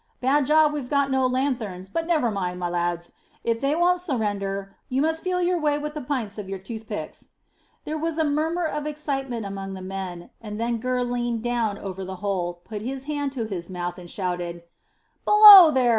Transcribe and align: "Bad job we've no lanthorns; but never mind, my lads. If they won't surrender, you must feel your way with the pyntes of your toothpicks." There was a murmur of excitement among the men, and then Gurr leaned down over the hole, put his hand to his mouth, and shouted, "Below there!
"Bad 0.19 0.47
job 0.47 0.73
we've 0.73 0.89
no 0.89 1.27
lanthorns; 1.27 1.87
but 1.87 2.07
never 2.07 2.31
mind, 2.31 2.59
my 2.59 2.67
lads. 2.67 3.11
If 3.43 3.61
they 3.61 3.75
won't 3.75 4.01
surrender, 4.01 4.75
you 4.89 4.99
must 4.99 5.21
feel 5.21 5.43
your 5.43 5.59
way 5.59 5.77
with 5.77 5.93
the 5.93 6.01
pyntes 6.01 6.39
of 6.39 6.49
your 6.49 6.57
toothpicks." 6.57 7.29
There 7.83 7.99
was 7.99 8.17
a 8.17 8.23
murmur 8.23 8.65
of 8.65 8.87
excitement 8.87 9.45
among 9.45 9.75
the 9.75 9.81
men, 9.83 10.31
and 10.41 10.59
then 10.59 10.77
Gurr 10.79 11.03
leaned 11.03 11.43
down 11.43 11.77
over 11.77 12.03
the 12.03 12.15
hole, 12.15 12.61
put 12.65 12.81
his 12.81 13.03
hand 13.03 13.31
to 13.33 13.43
his 13.45 13.69
mouth, 13.69 13.99
and 13.99 14.09
shouted, 14.09 14.63
"Below 15.27 15.69
there! 15.69 15.89